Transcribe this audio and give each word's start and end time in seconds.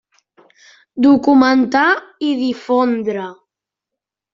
Documentar 1.07 1.85
i 2.31 2.33
difondre. 2.43 3.33